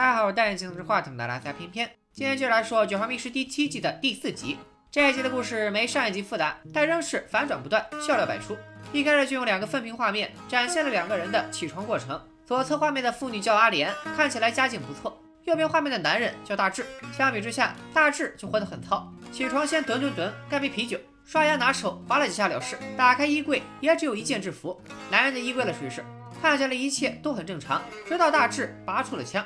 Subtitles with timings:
[0.00, 1.86] 大家好我是戴眼镜的是话筒的拉塞偏偏。
[2.10, 4.56] 今天就来说《九号密室》第七季的第四集。
[4.90, 8.56] 这一集的故事没上一集复杂，但仍是反转不断，笑料百出。
[8.94, 12.18] 一开始就用两个分屏画面展现了两个人的起床过程。
[12.46, 15.12] 左侧画面的妇女叫阿莲，看起来家境不错；
[15.44, 16.86] 右边画面的男人叫大志。
[17.12, 19.06] 相比之下，大志就活得很糙。
[19.30, 22.78] 起床先蹲蹲蹲，干杯啤酒，刷牙拿手划了几下了事。
[22.96, 24.80] 打开衣柜，也只有一件制服。
[25.10, 26.02] 男人的衣柜的水是，
[26.40, 29.44] 看起来一切都很正常，直到大志拔出了枪。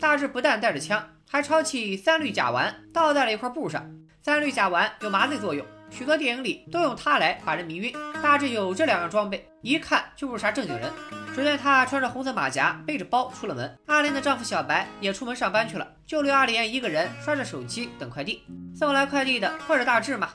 [0.00, 3.86] 大志不但带着枪，还抄起三氯甲烷倒在了一块布上。
[4.22, 7.92] 三氯甲烷有麻醉作用，许多电影里都用它来把人迷晕。
[8.22, 10.90] 大志有这两样装备，一看就不是啥正经人。
[11.34, 13.78] 只见他穿着红色马甲，背着包出了门。
[13.86, 18.42] 阿莲的丈夫小白也出门上班去了，就留阿莲一个人刷着手机等快递。
[18.74, 20.30] 送来快递的或者大志吗？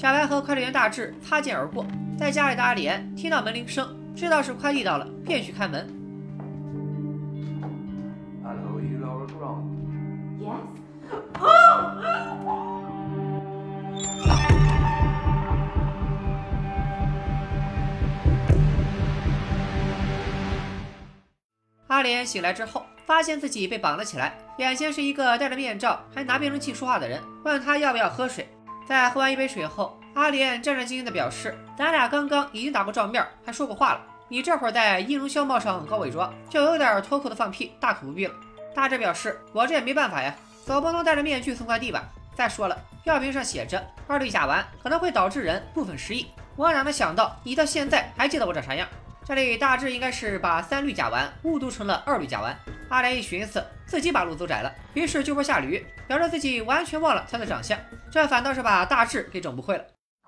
[0.00, 1.84] 小白和快递员大志擦肩而过，
[2.18, 5.86] 在家里的阿莲听到门铃声，知道是快递到了，便去开门。
[8.42, 9.60] Hello, you Laura Grant?
[10.40, 10.56] Yes.
[21.88, 28.48] 阿莲醒来之后，发现自己被绑了起来，眼前是一个戴着面罩还拿变声器说话的人，问他要不要喝水。
[28.90, 34.00] 在喝完一杯水后，阿莲战战兢兢地表示：“咱俩刚刚已经打过照面，还说过话了。
[34.26, 38.34] 你这会儿在音容笑貌上搞伪装，就有点脱口的放屁，大可不必了。”
[38.74, 40.34] 大志表示：“我这也没办法呀，
[40.66, 42.02] 总不能戴着面具送快递吧？
[42.34, 48.88] 再说了，药瓶上写着二氯甲烷可能会导致人部分失忆，我哪能想到你到现在还记得我长啥样？”
[49.30, 52.52] 这里大致应该是把三氯甲烷误读成了二氯甲烷。
[52.88, 57.78] 阿莲一寻思，自己把路走窄了，于是就坡下驴，表示自己完全忘了他的长相，
[58.10, 59.84] 这反倒是把大志给整不会了。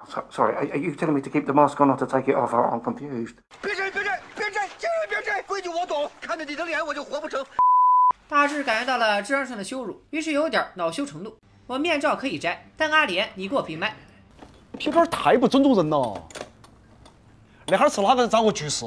[0.09, 2.37] So, sorry, are, you telling me to keep the mask on or to take it
[2.37, 2.55] off?
[2.55, 3.35] I'm confused.
[3.61, 5.43] 别摘，别摘，别摘，千万别摘！
[5.43, 7.45] 规矩我懂，看着你的脸我就活不成。
[8.29, 11.37] 大志感觉到了智商上的羞辱，于是有点恼羞成怒。
[11.67, 13.97] 我面罩可以摘，但阿莲你给我闭麦。
[14.79, 16.29] 撇杆儿太不尊重人了。
[17.67, 18.85] 那哈儿是哪个人掌握局势？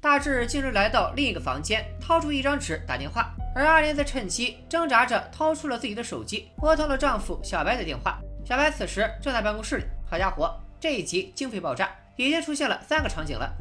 [0.00, 8.18] 大志径直来到另一个房间，掏出一张纸打电话，而阿莲则趁机挣扎着掏出了自己的手机，拨通了丈夫小白的电话。
[8.44, 9.84] 小白此时正在办公室里。
[10.08, 13.52] 好家伙，这一集经费爆炸，已经出现了三个场景了。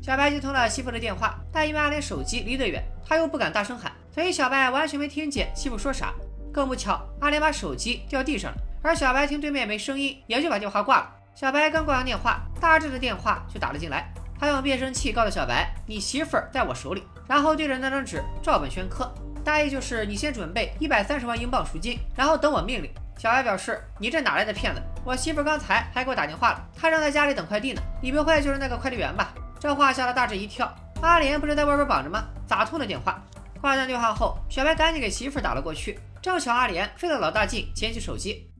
[0.00, 6.12] 小白接通了媳妇的电话，但因为阿莲手机离得远，他又不敢大声喊，所以小白完全没听见媳妇说啥。
[6.52, 11.10] 更不巧，阿莲把手机掉地上了，而小白听对面没声音，也就把电话挂了。
[11.34, 14.08] 小白刚挂完电话，大志的电话就打了进来。
[14.38, 19.12] 他用变声器告诉小白：“你媳妇儿在我手里。”然后对着那张纸照本宣科，
[19.44, 22.88] 大意就是你先准备一百三十万英镑赎金，然后等我命令。
[23.18, 24.82] 小白表示：“你这哪来的骗子？
[25.04, 27.82] 我媳妇儿刚才还给我打电话了，她正在家里等快递呢。
[28.00, 30.72] 你不会就是那个快递员吧？”这话吓了大志一跳。
[31.02, 32.24] 阿莲不是在外边绑着吗？
[32.46, 33.20] 咋通的电话？
[33.60, 35.98] 挂断电话后，小白赶紧给媳妇儿打了过去。
[36.22, 38.50] 正巧阿莲费了老大劲捡起手机。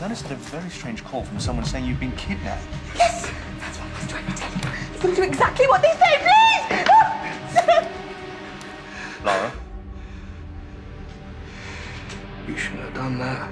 [0.00, 2.62] I understood a very strange call from someone saying you've been kidnapped.
[2.96, 3.28] Yes!
[3.60, 4.60] That's what I was trying to tell you.
[4.98, 6.64] Got to do exactly what they say, please!
[9.22, 9.52] Laura?
[12.48, 13.50] You shouldn't have done that.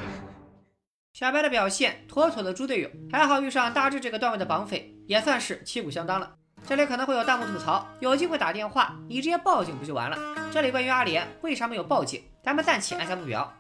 [1.13, 6.35] 小白的表现妥妥的猪队友，还好遇上大志这个段位的绑匪，也算是旗鼓相当了。
[6.67, 10.17] 这里可能会有弹幕吐槽，有机会打电话，你直接报警不就完了？
[10.51, 13.53] 这里关于阿莲为啥没有报警，咱们暂且按下不表。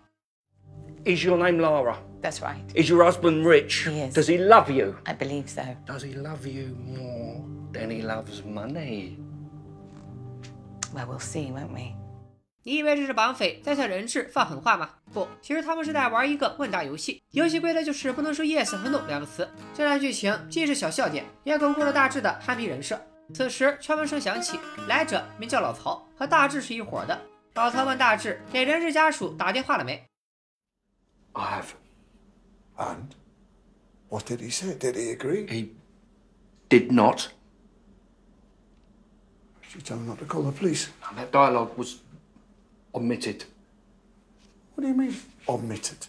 [1.04, 1.96] Is your name Lara?
[2.20, 2.58] That's right.
[2.74, 3.88] Is your husband rich?
[3.88, 4.14] He is.
[4.14, 4.96] Does he love you?
[5.04, 5.62] I believe so.
[5.86, 7.40] Does he love you more
[7.72, 9.18] than he loves money?
[10.92, 11.94] Well, we'll see, won't we?
[12.64, 14.90] 你以为这是绑匪在向人质放狠话吗？
[15.14, 17.22] 不，其实他们是在玩一个问答游戏。
[17.30, 19.48] 游戏规则就是不能说 yes 和 no 两个词。
[19.72, 23.00] 这段剧情既是小笑点，也巩固了大志的憨批人设。
[23.32, 27.18] 此时敲门声响起，来者名叫老曹，和大志是一伙的。
[27.54, 30.02] 老曹问大志给人质家属打电话了没？
[31.38, 31.74] I have.
[32.76, 33.14] And
[34.08, 34.74] what did he say?
[34.74, 35.46] Did he agree?
[35.46, 35.70] He
[36.68, 37.28] did not.
[39.68, 40.88] She told him not to call the police.
[41.08, 41.98] And that dialogue was
[42.92, 43.44] omitted.
[44.74, 45.14] What do you mean?
[45.46, 46.08] Omitted.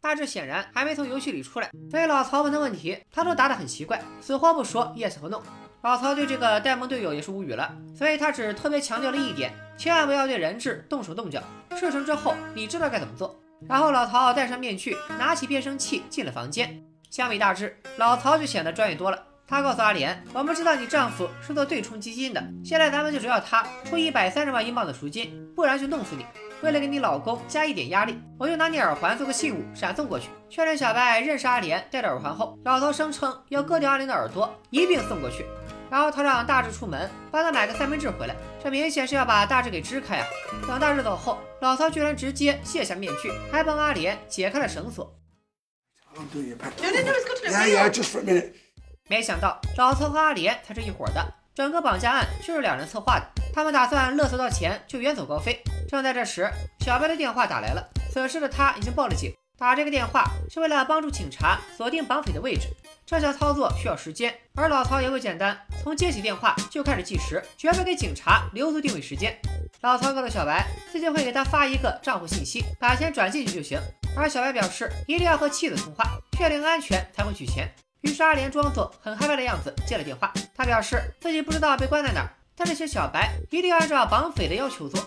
[0.00, 5.42] 大志显然还没从游戏里出来，所以老曹问他问题，他都答得很奇怪，死活不说 yes 和 no。
[5.82, 11.42] 老曹对这个呆萌队友也是无语了，所以他只特别强调了一点，千万不要对人质动手动脚，
[11.78, 13.39] 事成之后你知道该怎么做。
[13.68, 16.82] 然后老曹戴上面具，拿起变声器进了房间。
[17.10, 19.22] 相比大志，老曹就显得专业多了。
[19.46, 26.24] 他告诉阿莲：“我们知道你丈夫是做对冲基金的，现在咱们就只要他出一百三十万英镑的赎金，不然就弄死你。”
[26.62, 30.28] 为了给你老公加一点压力，我就拿你耳环做个信物闪送过去。
[30.50, 35.46] 确认小白认识阿莲戴着耳环后，老头声称要割掉阿莲的耳朵，一并送过去。
[35.90, 40.26] 然后他让大志出门帮他买个三明治回来，这明显是要把大志给支开啊！
[40.68, 45.12] 等大志走后，老曹居然直接卸下面具，还帮阿莲解开了绳索。
[49.08, 53.26] 没想到老曹和阿莲才是一伙的，整个绑架案就是两人策划的。
[53.52, 55.60] 他们打算勒索到钱就远走高飞。
[55.88, 56.48] 正在这时，
[56.84, 59.32] 小白的电话打来了，此时的他已经报了警。
[59.58, 62.68] 打这个电话是为了帮助警察锁定绑匪的位置，
[63.10, 69.36] 这项操作需要时间，而老曹也不简单，从接起电话就开始计时，绝不给警察留足定位时间。
[69.80, 73.80] 老曹告诉小白，自己会给他发一个账户信息，把钱转进去就行。
[74.16, 76.04] 而小白表示，一定要和妻子通话，
[76.38, 77.68] 确定安全才会取钱。
[78.02, 85.00] 于是阿莲装作很害怕的样子接了电话，他表示自己不知道被关在哪儿，但是请小白一定要按照绑匪的要求做。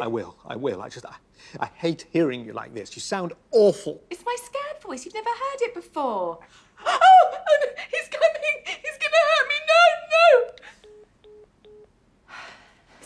[0.00, 0.34] I will.
[0.48, 0.80] I will.
[0.80, 1.18] I just, I,
[1.58, 2.96] I hate hearing you like this.
[2.96, 3.98] You sound awful.
[4.08, 4.34] It's my
[4.86, 5.04] voice.
[5.04, 6.38] You've never heard it before.
[6.84, 6.98] Oh,
[7.48, 8.56] oh no, he's coming.
[8.84, 9.56] He's going to hurt me.
[9.72, 9.82] No,
[10.14, 10.26] no.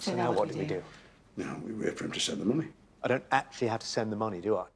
[0.00, 0.82] So now what do we do?
[1.36, 2.68] Now we wait for him to send the money.
[3.02, 4.66] I don't actually have to send the money, do I?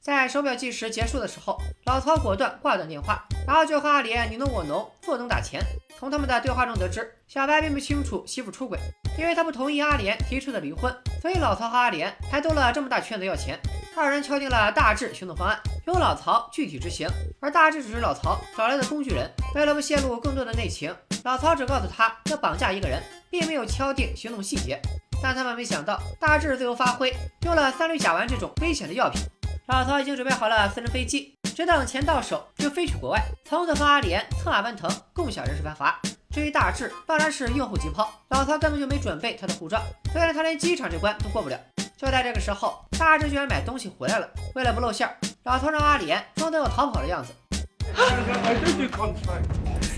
[0.00, 5.60] 在手表计时结束的时候，老曹果断挂断电话，然后就和阿莲你侬我侬，坐等打钱。
[5.98, 8.78] 从他们的对话中得知，小白并不清楚媳妇出轨，
[9.18, 13.58] 因为他不同意阿莲提出的离婚，所以老曹和阿莲才兜了这么大圈子要钱。
[13.98, 17.08] 二人敲定了大致行动方案，由老曹具体执行，
[17.40, 19.28] 而大致只是老曹找来的工具人。
[19.54, 24.80] 为了不泄露更多的内情，老曹只告诉他要绑架一个人，并没有敲定行动细节。
[25.20, 27.12] 但他们没想到，大致自由发挥，
[27.42, 29.20] 用了三氯甲烷这种危险的药品。
[29.66, 35.98] 老曹已经准备好了私人飞机，只等钱到手就飞去国外，从此和阿莲策马奔腾，共享人世繁华。
[36.30, 41.58] 至于大志，当然是用后即抛，老曹根本就没准备他的护照，虽然他连机场这关都过不了。
[41.98, 44.30] 就在这个时候，大志居然买东西回来了。
[44.54, 47.32] 为了不露馅儿，老头让阿莲装作要逃跑的样子。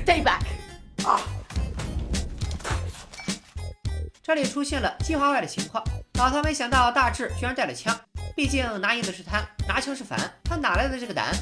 [0.02, 0.40] Stay back.
[1.06, 1.20] 啊
[4.22, 7.94] 这里出现了计划外的情况，老头没想到大志居然带了枪，
[8.34, 11.34] 毕竟拿银子是贪，拿枪是反，他哪来的这个胆？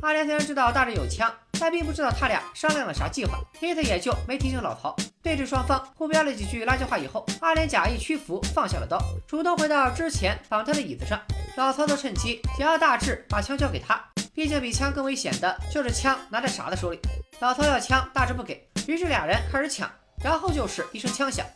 [0.00, 1.30] 阿莲虽然知道大志有枪，
[1.60, 4.96] 但并不知道他俩商量了啥计划，因此也就没提醒老头。
[5.22, 11.20] 对峙双方互飙了几句垃圾话以后，阿莲假意屈服，放下了刀，主动回到之前绑他的椅子上。
[11.56, 14.02] 老曹则趁机想要大志把枪交给他，
[14.34, 16.98] 毕竟比枪更危险的就是枪拿在傻子手里。
[17.38, 19.88] 老曹要枪，大志不给，于是俩人开始抢，
[20.24, 21.46] 然后就是一声枪响。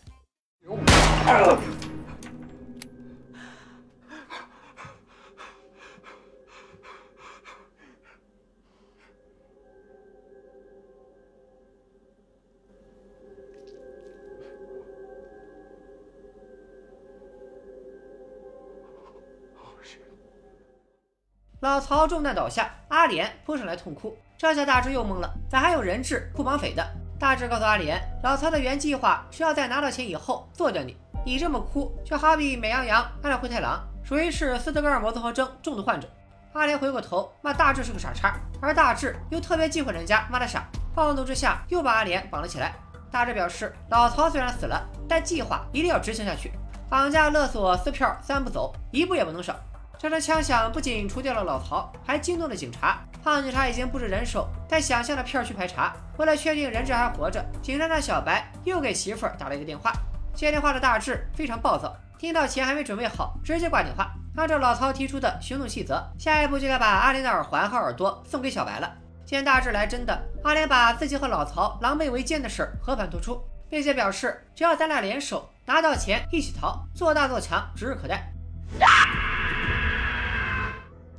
[21.66, 24.16] 老曹中弹倒下，阿莲扑上来痛哭。
[24.38, 26.86] 这下大志又懵了，咋还有人质雇绑匪的？
[27.18, 30.96] 大志告诉阿莲，老曹的原计划是要在拿到钱以后做掉你。
[31.24, 36.08] 你这么哭，就好比美羊羊按了灰太狼，属于是斯德哥尔摩综合征重度患者。
[36.52, 42.76] 阿莲回过头骂大志是个傻叉，而大志又特别忌讳人家骂他傻，暴怒之下又把阿莲绑了起来。
[43.10, 46.52] 大志表示，老曹虽然死了，但计划一定要执行下去，
[46.88, 49.56] 绑架、勒索、撕票三步走，一步也不能少。
[49.98, 53.00] 这声枪响不仅除掉了老曹，还惊动了警察。
[53.24, 55.96] 胖警察已经布置人手，在想象的片儿区排查。
[56.18, 59.92] 为了确定人质还活着，警察让小白又给媳妇儿打了一个电话。
[60.34, 64.12] 接电话的大志非常暴躁，听到钱还没准备好，直接挂电话。
[64.36, 68.94] 按照老曹提出的行动细则，下一步就该把阿莲的耳环和耳朵送给小白了。
[69.24, 78.30] 见大志来真的，阿莲把自己和老曹狼狈为奸的事儿和盘托出，并且表示只要咱俩联手拿到钱一起逃，做大做强指日可待。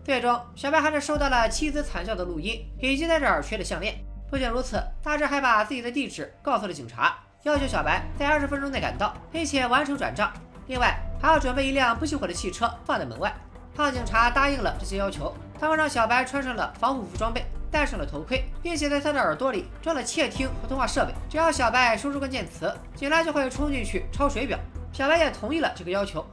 [0.08, 3.94] 最终，小白还是收到了妻子惨叫的录音，以及在这儿缺的项链。
[4.30, 10.32] 不仅如此，大志还把自己的地址告诉了警察，要求小白在二十分钟内赶到，并且完成转账。
[10.68, 13.36] 另外，还要准备一辆不熄火的汽车放在门外。
[13.76, 21.12] 胖警察答应了这些要求，他们让小白穿上了防护服装备，戴上了头盔，并且在他的耳朵里装了窃听和通话设备。
[21.30, 24.58] 只要小白说出关键词，警察就会冲进去抄水表。
[24.94, 26.26] 小白也同意了这个要求。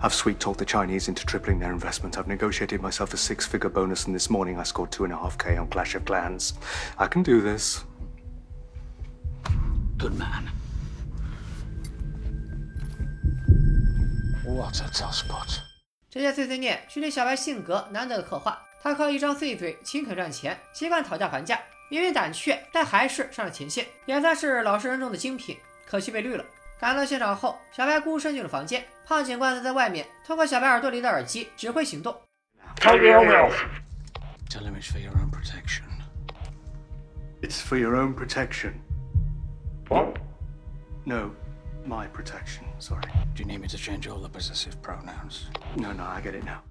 [0.00, 2.18] I've sweet talked the Chinese into tripling their investment.
[2.18, 5.16] I've negotiated myself a six figure bonus, and this morning I scored two and a
[5.16, 6.52] half K on Clash of Clans.
[6.98, 7.84] I can do this.
[9.96, 10.50] Good man.
[14.44, 15.60] What a tosspot.
[16.10, 18.60] 这些碎碎念是对小白性格难得的刻画。
[18.82, 25.56] 他靠一张碎嘴勤恳赚钱，习惯讨价还价，明明胆怯，但还是上了前线，也算是老实人中的精品。
[25.86, 26.44] 可惜被绿了。
[26.79, 32.15] 赶到现场后，小白孤身进入房间，胖警官则在外面通过小白耳朵里的耳机指挥行动。
[32.77, 35.83] Tell him it's for your own protection.
[37.41, 38.75] It's for your own protection.
[39.89, 40.17] What?
[41.03, 41.31] No,
[41.85, 42.63] my protection.
[42.79, 43.11] Sorry.
[43.35, 45.49] Do you need me to change all the possessive pronouns?
[45.75, 46.61] No, no, I get it now.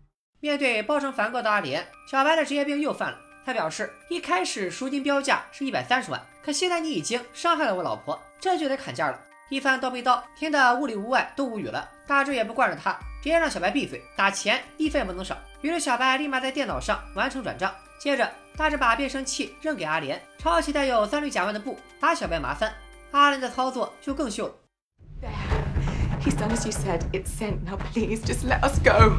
[0.41, 3.19] 面对包成凡高的阿莲，小白的职业病又犯了。
[3.45, 9.21] 他表示，一开始赎金标价是一百三十万，可现在你已经伤害了我老婆，这就得砍价了。
[9.51, 11.89] 一番叨逼叨，听得屋里屋外都无语了。
[12.07, 15.37] 大志也不惯着他，直接让小白闭嘴，打钱一分也不能少。
[15.63, 22.73] 于是小白立马在电脑上完成转账，接着大志把变声器扔给阿莲，抄起带有三氯甲烷的布把小白麻翻。
[23.13, 24.55] 阿莲的操作就更秀了。
[27.93, 29.17] Please, just let us go.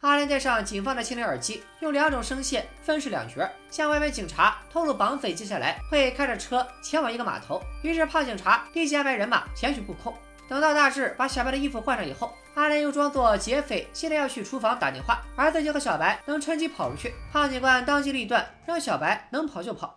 [0.00, 7.60] 阿莲戴上警方的清理耳机，用两种声线分饰两角，向外面警察透露绑匪接下来会开着车前往一个码头。
[7.82, 10.14] 于是胖警察立即安排人马前去布控。
[10.48, 17.12] 等到大志把小白的衣服换上以后，阿莲又装作劫匪，现在要去厨房打电话，而自己和小白能趁机跑出去。
[17.32, 19.96] 胖警官当机立断，让小白能跑就跑。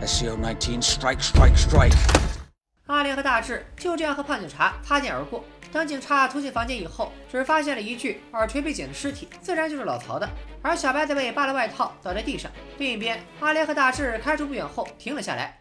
[0.00, 0.08] Well done, Dominic.
[0.08, 1.94] SCO 19, strike, strike, strike.
[2.86, 5.44] 阿莲和大志就这样和胖警察擦肩而过。
[5.72, 10.28] 当警察突进房间以后，只发现了一具耳垂被剪的尸体，自然就是老曹的。
[10.62, 12.50] 而小白则被扒了外套，倒在地上。
[12.78, 15.60] 另一边，阿莲和大志开出不远后停了下来。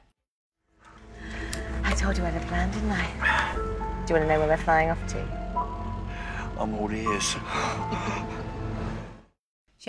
[1.83, 3.05] I told you I had a plan, didn't I?
[4.07, 5.19] Do you want to know where we're flying off to?
[6.57, 7.35] I'm all ears.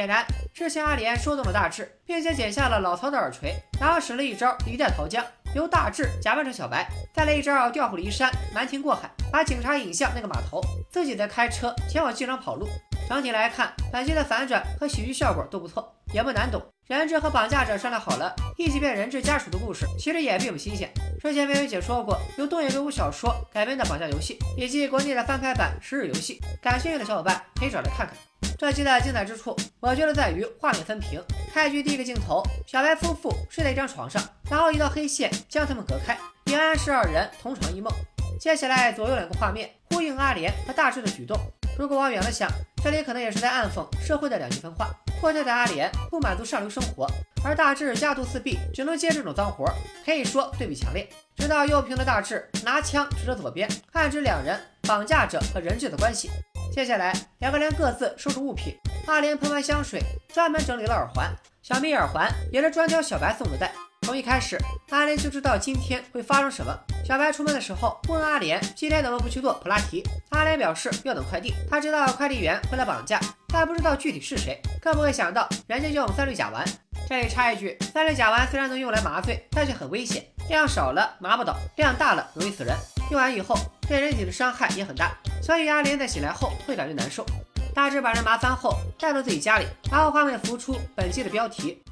[0.00, 5.22] 显然，之前阿莲说动了大志，并且剪下了老曹的耳垂，然后使了一招一代逃江，
[5.54, 10.58] 由大志假扮成小白，再来一招调虎离山，瞒天过海，把警察引向那个码头，
[10.90, 12.66] 自己再开车前往机场跑路。
[13.10, 16.62] 整体来看，本集的反转和喜剧效果都不错，也不难懂。
[16.86, 20.90] 人质和绑架者商量好了，一起变人质家属的故事，其实也并不新鲜。
[21.20, 28.16] 之前微微姐说过由东野圭吾小说改编的绑架游戏，以及国内的翻拍版《十日游戏》，感兴趣的小伙伴可以找来看看。
[28.58, 31.22] 这期的精彩之处，我觉得在于画面分屏。
[31.52, 37.92] 开局第一个镜头，小白夫妇睡在一张床上，然后一道黑线将他们隔开，也暗示二人同床异梦。
[38.38, 41.36] 接下来左右两个画面呼应阿莲和大志的举动。
[41.78, 42.50] 如果往远了想，
[42.82, 44.90] 这里可能也是在暗讽社会的两极分化。
[45.20, 47.06] 破胎的阿莲不满足上流生活，
[47.44, 49.66] 而大志家徒四壁，只能接这种脏活，
[50.04, 51.06] 可以说对比强烈。
[51.36, 56.30] 直到右屏的大志拿枪指着左边，暗指两人绑架者和人质的关系。
[56.72, 58.74] 接下来，两个人各自收拾物品。
[59.06, 60.00] 阿莲喷完香水，
[60.32, 63.72] 专门整理了耳环，小米耳环也是专挑小白送的戴。
[64.02, 64.56] 从一开始，
[64.90, 66.72] 阿莲就知道今天会发生什么。
[67.04, 71.52] 小白出门的时候问阿莲今天怎么不去做普拉提，阿莲表示要等快递。
[71.68, 76.64] 他知道快递员会来绑架，但不知道具体是谁，更不会想到人家用三氯甲烷。
[77.08, 82.76] 这里插一句，三氯甲烷虽然能用来麻醉，但却很危险，量少了麻不倒，量大了容易死人。
[83.10, 83.56] 用完以后
[83.88, 85.10] 对人体的伤害也很大，
[85.42, 87.26] 所以阿莲在醒来后会感觉难受。
[87.74, 91.82] 大致把人麻翻后带到自己家里，然后画面浮出本期的标题。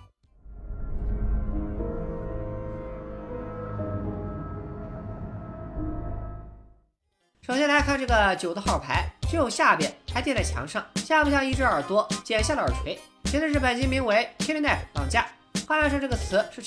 [7.43, 12.97] 首先来看这个九的号牌，只有下边还钉在墙上，像不像一只耳朵剪下了耳垂？
[13.25, 15.27] 写的是本集名为 kidnap 绑架。
[15.67, 16.63] 画面上这个词是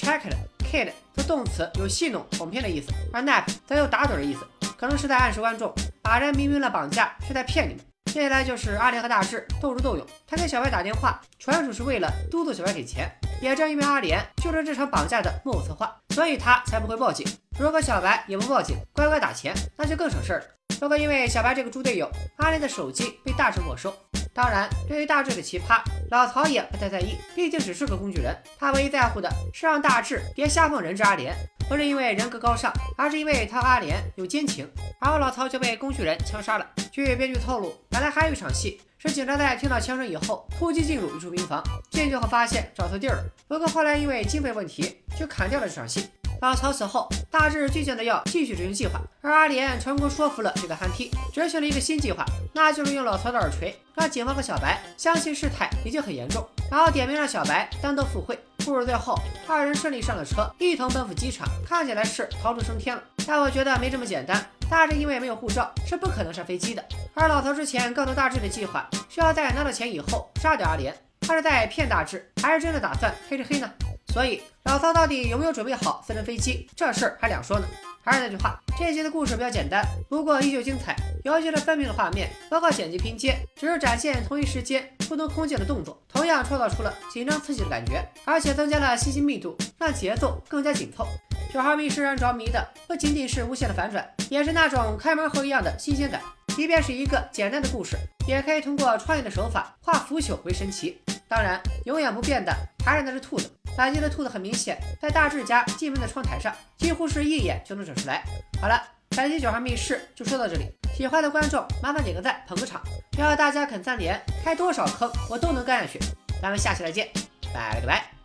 [0.72, 4.48] Kid，则动词有戏弄、哄骗的意思，而 nap 则有打盹的意思，
[4.78, 7.84] 可能是在暗示观众，把人迷晕了绑架是在骗你们。
[8.06, 13.12] 接下来就是阿莲和大志斗智斗勇，他给小白打电话，纯属是为了督促小白给钱。
[13.42, 17.28] 也正因为阿莲就是这场绑架的幕后策划，所以他才不会报警。
[17.60, 20.46] 如果小白也不报警，乖乖打钱，那就更省事儿了。
[20.80, 23.94] 如果因为小白这个猪队友，阿莲的手机被大志没收，
[24.34, 28.34] 当然，对于大志的奇葩，老曹也不太在意，毕竟只是个工具人。
[28.58, 31.36] 他唯一在乎的是让大志别瞎碰人质阿莲，
[31.68, 34.66] 不是因为人格高尚，而是因为他和阿莲有奸情。
[35.02, 36.66] 然后老曹就被工具人枪杀了。
[36.92, 46.08] 据编剧透露，本来还有一场戏是警察在听到枪声以后突击进入一处民房，进去后发现找错地儿了，不过后来因为经费问题，就砍掉了这场戏。
[46.42, 58.40] 老曹死后，大志倔强的要继续执行计划，而阿莲成功说服了这个憨批，执行了一个新计划，那就是用老曹的耳垂让警方和小白相信事态已经很严重，然后点名让小白单独赴会。
[58.66, 59.16] 故事最后，
[59.48, 63.04] 二人顺利上了车，一同奔赴机场，看起来是逃出升天了。
[63.28, 66.84] 但我觉得没这么简单，大志因为没有护照，是不可能上飞机的。
[67.14, 73.72] 而老曹之前告诉大志的计划，需要在拿到钱以后杀掉阿莲，他是在骗大志，还是真的打算黑吃黑呢？
[74.12, 77.66] 所以老曹到底有没有准备好私人飞机，这事儿还两说呢。
[78.04, 80.96] 还是那句话，这集的故事比较简单，不过依旧精彩。
[81.24, 91.08] 尤其是分屏的画面，包括剪辑拼接，只是展现同一时间不同空间的动作，同样创造出了紧张刺激的感觉，而且增加了信息密度，让节奏更加紧凑。
[91.54, 96.20] 九号密室让人着迷的不仅仅是无限的反转，也是那种开门后一样的新鲜感。
[96.56, 97.96] 即便是一个简单的故事，
[98.28, 101.00] 也可以通过创意的手法化腐朽为神奇。
[101.28, 102.52] 当然，永远不变的
[102.84, 103.50] 还是那只兔子。
[103.78, 108.24] 打击的兔子很明显，在大志家进门的窗台上，几乎是一眼就能整出来。
[108.62, 108.82] 好了，
[109.16, 116.00] 本期九号密室就说到这里，喜欢的观众麻烦点个赞捧个场，只要大家肯三连，开多少坑我都能干下去。
[116.42, 117.10] 咱们下期再见，
[117.54, 118.21] 拜了个拜。